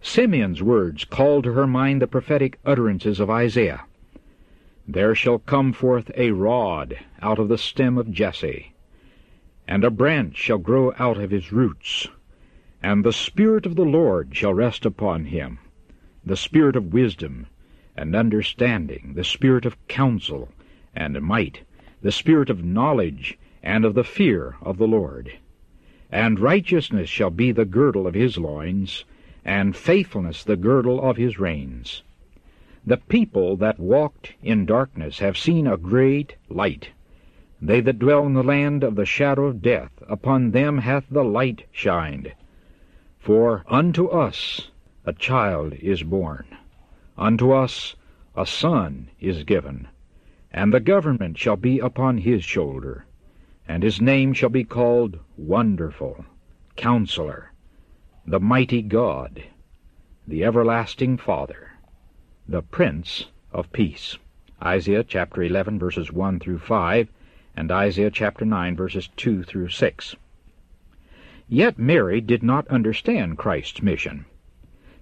Simeon's 0.00 0.62
words 0.62 1.04
called 1.04 1.44
to 1.44 1.52
her 1.52 1.66
mind 1.66 2.02
the 2.02 2.06
prophetic 2.06 2.58
utterances 2.64 3.20
of 3.20 3.30
Isaiah. 3.30 3.84
There 4.86 5.14
shall 5.14 5.38
come 5.38 5.72
forth 5.72 6.10
a 6.14 6.32
rod 6.32 6.98
out 7.22 7.38
of 7.38 7.48
the 7.48 7.56
stem 7.56 7.96
of 7.96 8.12
Jesse, 8.12 8.74
and 9.66 9.82
a 9.82 9.90
branch 9.90 10.36
shall 10.36 10.58
grow 10.58 10.92
out 10.98 11.16
of 11.16 11.30
his 11.30 11.52
roots. 11.52 12.08
And 12.82 13.02
the 13.02 13.14
Spirit 13.14 13.64
of 13.64 13.76
the 13.76 13.84
Lord 13.86 14.36
shall 14.36 14.52
rest 14.52 14.84
upon 14.84 15.24
him, 15.24 15.58
the 16.22 16.36
Spirit 16.36 16.76
of 16.76 16.92
wisdom 16.92 17.46
and 17.96 18.14
understanding, 18.14 19.14
the 19.14 19.24
Spirit 19.24 19.64
of 19.64 19.88
counsel 19.88 20.50
and 20.94 21.18
might, 21.22 21.62
the 22.04 22.12
Spirit 22.12 22.50
of 22.50 22.62
knowledge 22.62 23.38
and 23.62 23.82
of 23.82 23.94
the 23.94 24.04
fear 24.04 24.56
of 24.60 24.76
the 24.76 24.86
Lord. 24.86 25.32
And 26.12 26.38
righteousness 26.38 27.08
shall 27.08 27.30
be 27.30 27.50
the 27.50 27.64
girdle 27.64 28.06
of 28.06 28.12
his 28.12 28.36
loins, 28.36 29.06
and 29.42 29.74
faithfulness 29.74 30.44
the 30.44 30.58
girdle 30.58 31.00
of 31.02 31.16
his 31.16 31.38
reins. 31.38 32.02
The 32.84 32.98
people 32.98 33.56
that 33.56 33.80
walked 33.80 34.34
in 34.42 34.66
darkness 34.66 35.20
have 35.20 35.38
seen 35.38 35.66
a 35.66 35.78
great 35.78 36.36
light. 36.50 36.90
They 37.62 37.80
that 37.80 38.00
dwell 38.00 38.26
in 38.26 38.34
the 38.34 38.42
land 38.42 38.84
of 38.84 38.96
the 38.96 39.06
shadow 39.06 39.46
of 39.46 39.62
death, 39.62 39.92
upon 40.06 40.50
them 40.50 40.76
hath 40.76 41.06
the 41.10 41.24
light 41.24 41.64
shined. 41.72 42.34
For 43.18 43.64
unto 43.66 44.08
us 44.08 44.70
a 45.06 45.14
child 45.14 45.72
is 45.80 46.02
born, 46.02 46.44
unto 47.16 47.52
us 47.52 47.96
a 48.36 48.44
son 48.44 49.08
is 49.20 49.44
given, 49.44 49.88
and 50.56 50.72
the 50.72 50.78
government 50.78 51.36
shall 51.36 51.56
be 51.56 51.80
upon 51.80 52.16
his 52.18 52.44
shoulder, 52.44 53.04
and 53.66 53.82
his 53.82 54.00
name 54.00 54.32
shall 54.32 54.48
be 54.48 54.62
called 54.62 55.18
Wonderful, 55.36 56.24
Counselor, 56.76 57.52
the 58.24 58.38
Mighty 58.38 58.80
God, 58.80 59.42
the 60.28 60.44
Everlasting 60.44 61.16
Father, 61.16 61.72
the 62.46 62.62
Prince 62.62 63.26
of 63.50 63.72
Peace. 63.72 64.16
Isaiah 64.62 65.02
chapter 65.02 65.42
11 65.42 65.76
verses 65.80 66.12
1 66.12 66.38
through 66.38 66.60
5, 66.60 67.08
and 67.56 67.72
Isaiah 67.72 68.12
chapter 68.12 68.44
9 68.44 68.76
verses 68.76 69.08
2 69.16 69.42
through 69.42 69.70
6. 69.70 70.14
Yet 71.48 71.80
Mary 71.80 72.20
did 72.20 72.44
not 72.44 72.68
understand 72.68 73.38
Christ's 73.38 73.82
mission. 73.82 74.24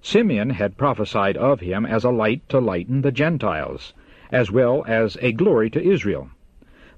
Simeon 0.01 0.49
had 0.49 0.79
prophesied 0.79 1.37
of 1.37 1.61
him 1.61 1.85
as 1.85 2.05
a 2.05 2.11
light 2.11 2.49
to 2.49 2.59
lighten 2.59 3.03
the 3.03 3.13
Gentiles, 3.13 3.93
as 4.33 4.51
well 4.51 4.83
as 4.89 5.17
a 5.21 5.31
glory 5.31 5.71
to 5.71 5.81
Israel. 5.81 6.31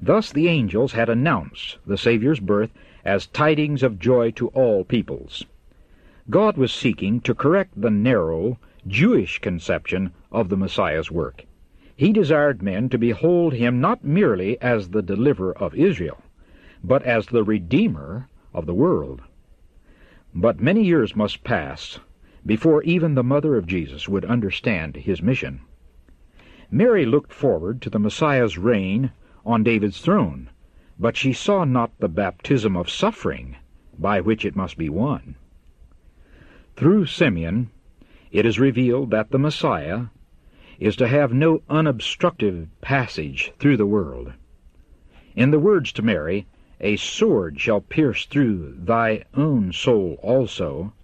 Thus 0.01 0.33
the 0.33 0.49
angels 0.49 0.93
had 0.93 1.09
announced 1.09 1.79
the 1.85 1.99
Saviour's 1.99 2.41
birth 2.41 2.71
as 3.05 3.27
tidings 3.27 3.83
of 3.83 3.99
joy 3.99 4.31
to 4.33 4.49
all 4.49 4.85
peoples. 4.85 5.45
God 6.31 6.57
was 6.57 6.73
seeking 6.73 7.21
to 7.21 7.35
correct 7.35 7.79
the 7.79 7.91
narrow, 7.91 8.59
Jewish 8.87 9.41
conception 9.41 10.13
of 10.33 10.49
the 10.49 10.57
Messiah's 10.57 11.11
work. 11.11 11.45
He 11.97 12.13
desired 12.13 12.63
men 12.63 12.89
to 12.89 12.99
behold 12.99 13.53
him 13.53 13.81
not 13.81 14.05
merely 14.05 14.61
as 14.63 14.89
the 14.89 15.03
deliverer 15.03 15.57
of 15.59 15.75
Israel, 15.75 16.23
but 16.83 17.03
as 17.03 17.27
the 17.27 17.45
Redeemer 17.45 18.29
of 18.53 18.67
the 18.67 18.75
world. 18.75 19.23
But 20.35 20.61
many 20.61 20.85
years 20.85 21.15
must 21.15 21.45
pass 21.45 21.99
before 22.47 22.83
even 22.83 23.15
the 23.15 23.23
mother 23.23 23.57
of 23.57 23.67
Jesus 23.67 24.09
would 24.09 24.25
understand 24.25 24.97
his 24.97 25.23
mission. 25.23 25.61
Mary 26.71 27.05
looked 27.05 27.31
forward 27.31 27.83
to 27.83 27.91
the 27.91 27.99
Messiah's 27.99 28.57
reign 28.57 29.11
on 29.45 29.63
David's 29.63 30.01
throne, 30.01 30.49
but 30.99 31.15
she 31.15 31.31
saw 31.31 31.63
not 31.63 31.93
the 31.99 32.09
baptism 32.09 32.75
of 32.75 32.89
suffering 32.89 33.57
by 33.99 34.19
which 34.19 34.47
it 34.47 34.57
must 34.57 34.79
be 34.79 34.89
won. 34.89 35.35
Through 36.75 37.05
Simeon, 37.05 37.69
it 38.33 38.47
is 38.47 38.59
revealed 38.59 39.11
that 39.11 39.31
the 39.31 39.39
Messiah 39.39 40.07
is 40.81 40.97
to 40.97 41.07
have 41.07 41.35
no 41.35 41.61
unobstructed 41.69 42.71
passage 42.81 43.53
through 43.59 43.77
the 43.77 43.85
world. 43.85 44.33
In 45.37 45.51
the 45.51 45.59
words 45.59 45.93
to 45.93 46.03
Mary, 46.03 46.47
a 46.81 46.97
sword 46.97 47.61
shall 47.61 47.83
pierce 47.83 48.25
through 48.25 48.75
thy 48.79 49.25
own 49.35 49.71
soul 49.71 50.19
also, 50.23 50.95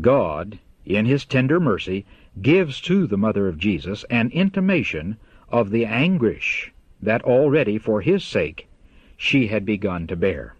God, 0.00 0.60
in 0.86 1.04
his 1.06 1.24
tender 1.24 1.58
mercy, 1.58 2.06
gives 2.42 2.80
to 2.80 3.06
the 3.06 3.16
mother 3.16 3.48
of 3.48 3.58
Jesus 3.58 4.04
an 4.10 4.30
intimation 4.30 5.16
of 5.48 5.70
the 5.70 5.84
anguish 5.84 6.72
that 7.00 7.22
already 7.22 7.78
for 7.78 8.00
his 8.00 8.24
sake 8.24 8.68
she 9.16 9.48
had 9.48 9.64
begun 9.64 10.06
to 10.06 10.16
bear. 10.16 10.54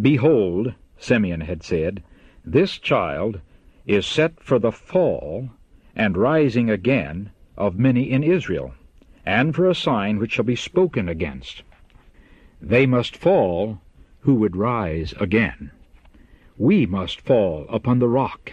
Behold, 0.00 0.74
Simeon 0.98 1.42
had 1.42 1.62
said, 1.62 2.02
this 2.44 2.78
child 2.78 3.40
is 3.86 4.06
set 4.06 4.40
for 4.40 4.58
the 4.58 4.72
fall 4.72 5.50
and 5.94 6.16
rising 6.16 6.68
again 6.68 7.30
of 7.56 7.78
many 7.78 8.10
in 8.10 8.22
Israel, 8.22 8.74
and 9.24 9.54
for 9.54 9.68
a 9.68 9.74
sign 9.74 10.18
which 10.18 10.32
shall 10.32 10.44
be 10.44 10.56
spoken 10.56 11.08
against. 11.08 11.62
They 12.60 12.86
must 12.86 13.16
fall 13.16 13.80
who 14.20 14.34
would 14.34 14.56
rise 14.56 15.14
again. 15.18 15.70
We 16.58 16.86
must 16.86 17.20
fall 17.20 17.66
upon 17.68 17.98
the 17.98 18.08
rock 18.08 18.52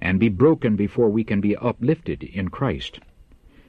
and 0.00 0.20
be 0.20 0.28
broken 0.28 0.76
before 0.76 1.08
we 1.08 1.24
can 1.24 1.40
be 1.40 1.56
uplifted 1.56 2.22
in 2.22 2.48
Christ. 2.48 3.00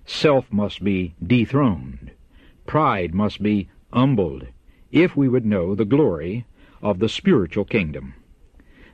Self 0.05 0.51
must 0.51 0.83
be 0.83 1.13
dethroned. 1.25 2.12
Pride 2.65 3.13
must 3.13 3.41
be 3.41 3.69
humbled, 3.91 4.48
if 4.91 5.15
we 5.15 5.27
would 5.27 5.45
know 5.45 5.75
the 5.75 5.86
glory 5.86 6.45
of 6.81 7.00
the 7.00 7.09
spiritual 7.09 7.65
kingdom. 7.65 8.13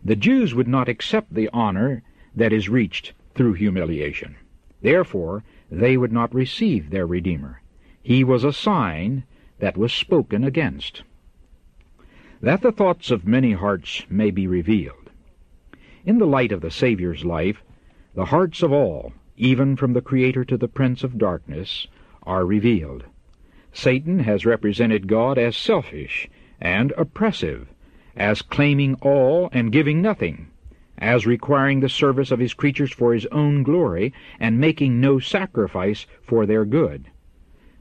The 0.03 0.15
Jews 0.15 0.53
would 0.53 0.67
not 0.67 0.87
accept 0.87 1.33
the 1.33 1.49
honor 1.51 2.03
that 2.35 2.53
is 2.53 2.69
reached 2.69 3.13
through 3.33 3.53
humiliation. 3.53 4.35
Therefore, 4.81 5.43
they 5.71 5.97
would 5.97 6.11
not 6.11 6.33
receive 6.33 6.89
their 6.89 7.07
Redeemer. 7.07 7.61
He 8.01 8.23
was 8.23 8.43
a 8.43 8.53
sign 8.53 9.23
that 9.59 9.77
was 9.77 9.93
spoken 9.93 10.43
against. 10.43 11.03
That 12.41 12.61
the 12.61 12.71
thoughts 12.71 13.09
of 13.09 13.25
many 13.25 13.53
hearts 13.53 14.03
may 14.09 14.31
be 14.31 14.47
revealed. 14.47 15.04
In 16.05 16.19
the 16.19 16.27
light 16.27 16.51
of 16.51 16.61
the 16.61 16.69
Saviour's 16.69 17.25
life, 17.25 17.63
the 18.13 18.25
hearts 18.25 18.61
of 18.61 18.71
all, 18.71 19.13
even 19.37 19.75
from 19.75 19.93
the 19.93 20.03
Creator 20.03 20.45
to 20.45 20.55
the 20.55 20.67
Prince 20.67 21.03
of 21.03 21.17
Darkness, 21.17 21.87
are 22.21 22.45
revealed. 22.45 23.05
Satan 23.73 24.19
has 24.19 24.45
represented 24.45 25.07
God 25.07 25.39
as 25.39 25.57
selfish 25.57 26.29
and 26.61 26.93
oppressive, 26.95 27.69
as 28.15 28.43
claiming 28.43 28.93
all 29.01 29.49
and 29.51 29.71
giving 29.71 29.99
nothing, 29.99 30.51
as 30.99 31.25
requiring 31.25 31.79
the 31.79 31.89
service 31.89 32.29
of 32.29 32.37
his 32.37 32.53
creatures 32.53 32.93
for 32.93 33.11
his 33.11 33.25
own 33.31 33.63
glory, 33.63 34.13
and 34.39 34.59
making 34.59 35.01
no 35.01 35.17
sacrifice 35.17 36.05
for 36.21 36.45
their 36.45 36.65
good. 36.65 37.09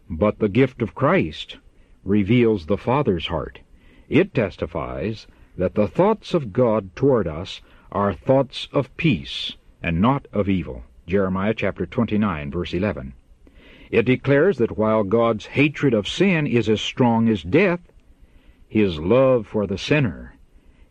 But 0.09 0.39
the 0.39 0.49
gift 0.49 0.81
of 0.81 0.95
Christ 0.95 1.59
reveals 2.05 2.65
the 2.65 2.79
Father's 2.79 3.27
heart. 3.27 3.61
It 4.09 4.33
testifies 4.33 5.27
that 5.59 5.75
the 5.75 5.89
thoughts 5.89 6.33
of 6.33 6.55
God 6.55 6.97
toward 6.97 7.29
us 7.29 7.61
are 7.95 8.13
thoughts 8.13 8.67
of 8.73 8.95
peace 8.97 9.53
and 9.81 10.01
not 10.01 10.27
of 10.33 10.49
evil. 10.49 10.83
Jeremiah 11.07 11.55
chapter 11.55 11.87
29 11.87 12.51
verse 12.51 12.75
11. 12.75 13.15
It 13.91 14.05
declares 14.05 14.59
that 14.59 14.77
while 14.77 15.05
God's 15.05 15.47
hatred 15.47 15.95
of 15.95 16.09
sin 16.09 16.47
is 16.47 16.69
as 16.69 16.81
strong 16.81 17.29
as 17.29 17.43
death, 17.43 17.81
his 18.67 18.99
love 18.99 19.47
for 19.47 19.67
the 19.69 19.79
sinner 19.79 20.35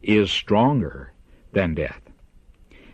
is 0.01 0.31
stronger 0.31 1.11
than 1.51 1.75
death. 1.75 2.01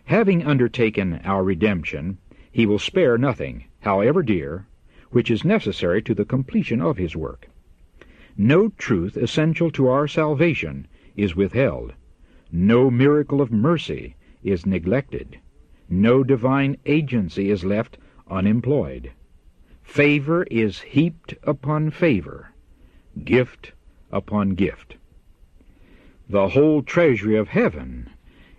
Having 0.05 0.43
undertaken 0.43 1.21
our 1.23 1.43
redemption, 1.43 2.17
he 2.51 2.65
will 2.65 2.79
spare 2.79 3.17
nothing, 3.17 3.65
however 3.81 4.23
dear, 4.23 4.65
which 5.11 5.29
is 5.29 5.45
necessary 5.45 6.01
to 6.01 6.15
the 6.15 6.25
completion 6.25 6.81
of 6.81 6.97
his 6.97 7.15
work. 7.15 7.47
No 8.35 8.69
truth 8.69 9.15
essential 9.17 9.69
to 9.71 9.87
our 9.87 10.07
salvation 10.07 10.87
is 11.15 11.35
withheld. 11.35 11.93
No 12.51 12.89
miracle 12.89 13.41
of 13.41 13.51
mercy 13.51 14.15
is 14.41 14.65
neglected. 14.65 15.37
No 15.87 16.23
divine 16.23 16.77
agency 16.87 17.51
is 17.51 17.63
left 17.63 17.99
unemployed. 18.27 19.11
Favor 19.83 20.43
is 20.49 20.81
heaped 20.81 21.35
upon 21.43 21.91
favor, 21.91 22.51
gift 23.23 23.73
upon 24.11 24.55
gift. 24.55 24.97
The 26.27 26.49
whole 26.49 26.81
treasury 26.81 27.35
of 27.35 27.49
heaven 27.49 28.09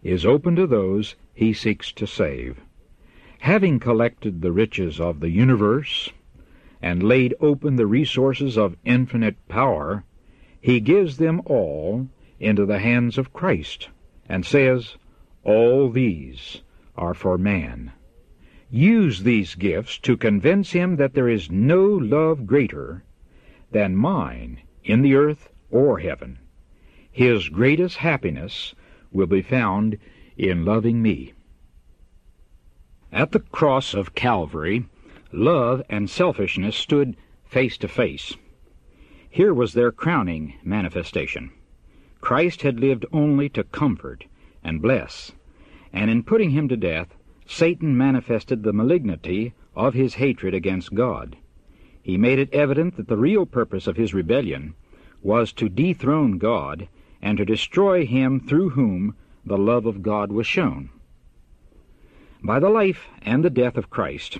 is 0.04 0.24
open 0.24 0.54
to 0.54 0.68
those 0.68 1.16
he 1.34 1.52
seeks 1.52 1.90
to 1.94 2.06
save. 2.06 2.60
Having 3.40 3.80
collected 3.80 4.40
the 4.40 4.52
riches 4.52 5.00
of 5.00 5.18
the 5.18 5.30
universe 5.30 6.10
and 6.80 7.02
laid 7.02 7.34
open 7.40 7.74
the 7.74 7.88
resources 7.88 8.56
of 8.56 8.76
infinite 8.84 9.36
power, 9.48 10.04
he 10.60 10.78
gives 10.78 11.16
them 11.16 11.42
all 11.44 12.08
into 12.40 12.66
the 12.66 12.80
hands 12.80 13.18
of 13.18 13.32
Christ 13.32 13.90
and 14.28 14.44
says, 14.44 14.96
All 15.44 15.90
these 15.90 16.62
are 16.96 17.14
for 17.14 17.38
man. 17.38 17.92
Use 18.70 19.22
these 19.22 19.54
gifts 19.54 19.98
to 19.98 20.16
convince 20.16 20.72
him 20.72 20.96
that 20.96 21.14
there 21.14 21.28
is 21.28 21.50
no 21.50 21.84
love 21.84 22.46
greater 22.46 23.04
than 23.70 23.94
mine 23.94 24.60
in 24.82 25.02
the 25.02 25.14
earth 25.14 25.50
or 25.70 25.98
heaven. 25.98 26.38
His 27.12 27.48
greatest 27.48 27.98
happiness 27.98 28.74
will 29.12 29.26
be 29.26 29.42
found 29.42 29.98
in 30.36 30.64
loving 30.64 31.02
me. 31.02 31.34
At 33.12 33.32
the 33.32 33.40
cross 33.40 33.92
of 33.92 34.14
Calvary, 34.14 34.86
love 35.32 35.82
and 35.90 36.08
selfishness 36.08 36.76
stood 36.76 37.16
face 37.44 37.76
to 37.78 37.88
face. 37.88 38.36
Here 39.28 39.52
was 39.52 39.74
their 39.74 39.92
crowning 39.92 40.54
manifestation. 40.62 41.50
Christ 42.20 42.62
had 42.62 42.80
lived 42.80 43.06
only 43.12 43.48
to 43.50 43.64
comfort 43.64 44.26
and 44.62 44.82
bless, 44.82 45.32
and 45.92 46.10
in 46.10 46.22
putting 46.22 46.50
him 46.50 46.68
to 46.68 46.76
death, 46.76 47.14
Satan 47.46 47.96
manifested 47.96 48.62
the 48.62 48.72
malignity 48.72 49.54
of 49.74 49.94
his 49.94 50.14
hatred 50.14 50.54
against 50.54 50.94
God. 50.94 51.36
He 52.02 52.16
made 52.16 52.38
it 52.38 52.52
evident 52.52 52.96
that 52.96 53.08
the 53.08 53.16
real 53.16 53.46
purpose 53.46 53.86
of 53.86 53.96
his 53.96 54.14
rebellion 54.14 54.74
was 55.22 55.52
to 55.54 55.68
dethrone 55.68 56.38
God 56.38 56.88
and 57.20 57.38
to 57.38 57.44
destroy 57.44 58.06
him 58.06 58.40
through 58.40 58.70
whom 58.70 59.14
the 59.44 59.58
love 59.58 59.86
of 59.86 60.02
God 60.02 60.32
was 60.32 60.46
shown. 60.46 60.90
By 62.42 62.58
the 62.58 62.70
life 62.70 63.08
and 63.22 63.44
the 63.44 63.50
death 63.50 63.76
of 63.76 63.90
Christ, 63.90 64.38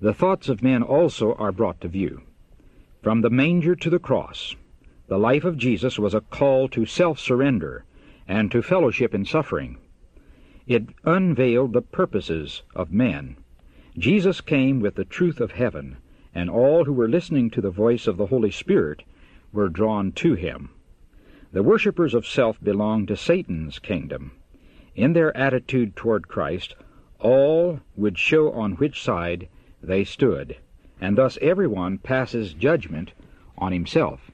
the 0.00 0.14
thoughts 0.14 0.48
of 0.48 0.62
men 0.62 0.82
also 0.82 1.34
are 1.34 1.52
brought 1.52 1.80
to 1.82 1.88
view. 1.88 2.22
From 3.02 3.20
the 3.20 3.30
manger 3.30 3.76
to 3.76 3.90
the 3.90 3.98
cross, 3.98 4.56
the 5.08 5.18
life 5.18 5.44
of 5.44 5.56
Jesus 5.56 5.98
was 5.98 6.14
a 6.14 6.20
call 6.20 6.68
to 6.68 6.84
self-surrender 6.84 7.84
and 8.26 8.50
to 8.50 8.62
fellowship 8.62 9.14
in 9.14 9.24
suffering. 9.24 9.78
It 10.66 10.88
unveiled 11.04 11.72
the 11.72 11.82
purposes 11.82 12.62
of 12.74 12.92
men. 12.92 13.36
Jesus 13.96 14.40
came 14.40 14.80
with 14.80 14.96
the 14.96 15.04
truth 15.04 15.40
of 15.40 15.52
heaven, 15.52 15.98
and 16.34 16.50
all 16.50 16.84
who 16.84 16.92
were 16.92 17.08
listening 17.08 17.50
to 17.50 17.60
the 17.60 17.70
voice 17.70 18.06
of 18.06 18.16
the 18.16 18.26
Holy 18.26 18.50
Spirit 18.50 19.04
were 19.52 19.68
drawn 19.68 20.10
to 20.12 20.34
him. 20.34 20.70
The 21.52 21.62
worshippers 21.62 22.12
of 22.12 22.26
self 22.26 22.60
belong 22.62 23.06
to 23.06 23.16
Satan's 23.16 23.78
kingdom. 23.78 24.32
In 24.96 25.12
their 25.12 25.34
attitude 25.36 25.94
toward 25.94 26.26
Christ, 26.26 26.74
all 27.20 27.80
would 27.96 28.18
show 28.18 28.50
on 28.52 28.72
which 28.72 29.02
side 29.02 29.48
they 29.82 30.04
stood, 30.04 30.56
and 31.00 31.16
thus 31.16 31.38
everyone 31.40 31.98
passes 31.98 32.54
judgment 32.54 33.12
on 33.56 33.72
himself. 33.72 34.32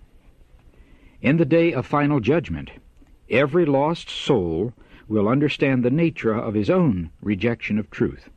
In 1.22 1.37
the 1.37 1.44
day 1.44 1.72
of 1.72 1.87
final 1.87 2.18
judgment, 2.18 2.72
every 3.30 3.64
lost 3.64 4.11
soul 4.11 4.72
will 5.06 5.28
understand 5.28 5.85
the 5.85 5.90
nature 5.90 6.35
of 6.35 6.54
his 6.54 6.68
own 6.68 7.11
rejection 7.20 7.78
of 7.78 7.92
truth. 7.92 8.28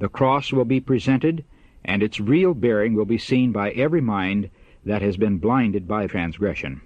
The 0.00 0.08
cross 0.08 0.52
will 0.52 0.64
be 0.64 0.80
presented, 0.80 1.44
and 1.84 2.02
its 2.02 2.18
real 2.18 2.52
bearing 2.52 2.94
will 2.94 3.04
be 3.04 3.16
seen 3.16 3.52
by 3.52 3.70
every 3.70 4.00
mind 4.00 4.50
that 4.84 5.02
has 5.02 5.16
been 5.16 5.38
blinded 5.38 5.86
by 5.86 6.08
transgression. 6.08 6.80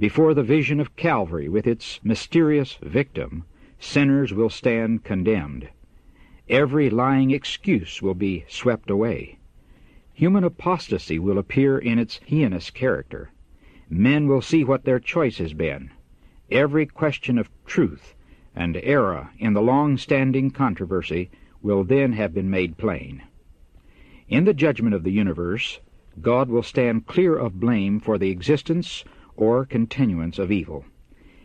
Before 0.00 0.34
the 0.34 0.42
vision 0.42 0.80
of 0.80 0.96
Calvary 0.96 1.48
with 1.48 1.68
its 1.68 2.00
mysterious 2.02 2.76
victim, 2.82 3.44
sinners 3.78 4.34
will 4.34 4.50
stand 4.50 5.04
condemned. 5.04 5.68
Every 6.48 6.90
lying 6.90 7.30
excuse 7.30 8.02
will 8.02 8.14
be 8.14 8.46
swept 8.48 8.90
away. 8.90 9.38
Human 10.12 10.42
apostasy 10.42 11.20
will 11.20 11.38
appear 11.38 11.78
in 11.78 12.00
its 12.00 12.18
heinous 12.26 12.70
character. 12.70 13.30
Men 13.88 14.26
will 14.26 14.42
see 14.42 14.64
what 14.64 14.84
their 14.84 14.98
choice 14.98 15.38
has 15.38 15.52
been. 15.52 15.90
Every 16.50 16.86
question 16.86 17.38
of 17.38 17.50
truth 17.66 18.14
and 18.54 18.76
error 18.76 19.30
in 19.38 19.52
the 19.52 19.62
long-standing 19.62 20.50
controversy 20.50 21.30
will 21.62 21.84
then 21.84 22.12
have 22.12 22.34
been 22.34 22.50
made 22.50 22.76
plain. 22.76 23.22
In 24.28 24.44
the 24.44 24.54
judgment 24.54 24.94
of 24.94 25.02
the 25.02 25.12
universe, 25.12 25.80
God 26.20 26.48
will 26.48 26.62
stand 26.62 27.06
clear 27.06 27.36
of 27.36 27.60
blame 27.60 28.00
for 28.00 28.18
the 28.18 28.30
existence 28.30 29.04
or 29.36 29.64
continuance 29.64 30.38
of 30.38 30.52
evil. 30.52 30.84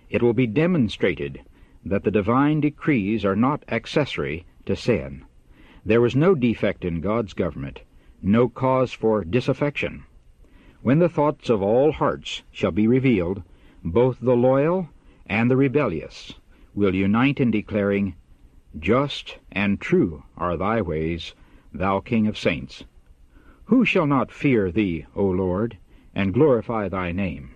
It 0.10 0.22
will 0.22 0.34
be 0.34 0.48
demonstrated 0.48 1.42
that 1.84 2.04
the 2.04 2.12
divine 2.12 2.62
decrees 2.62 3.26
are 3.26 3.36
not 3.36 3.64
accessory 3.68 4.46
to 4.66 4.76
sin. 4.76 5.26
There 5.86 6.02
was 6.02 6.16
no 6.16 6.36
defect 6.36 6.86
in 6.86 7.02
God's 7.02 7.34
government, 7.34 7.82
no 8.22 8.50
cause 8.50 8.94
for 8.94 9.24
disaffection. 9.24 10.04
When 10.82 11.00
the 11.00 11.10
thoughts 11.10 11.50
of 11.50 11.62
all 11.62 11.92
hearts 11.92 12.44
shall 12.52 12.72
be 12.72 12.88
revealed, 12.88 13.44
Both 13.84 14.20
the 14.22 14.36
loyal 14.38 14.90
and 15.26 15.52
the 15.52 15.58
rebellious 15.58 16.36
will 16.74 16.96
unite 16.96 17.42
in 17.42 17.52
declaring, 17.52 18.16
Just 18.80 19.40
and 19.52 19.82
true 19.82 20.24
are 20.38 20.56
thy 20.56 20.82
ways, 20.82 21.34
thou 21.74 22.00
King 22.00 22.28
of 22.28 22.38
saints. 22.38 22.86
Who 23.66 23.84
shall 23.84 24.08
not 24.08 24.32
fear 24.32 24.72
thee, 24.72 25.06
O 25.16 25.26
Lord, 25.26 25.78
and 26.16 26.34
glorify 26.34 26.88
thy 26.88 27.12
name? 27.12 27.52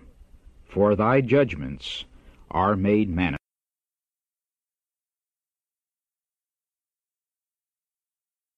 For 0.66 0.94
thy 0.94 1.22
judgments 1.22 2.04
are 2.50 2.76
made 2.76 3.08
manifest. 3.08 3.43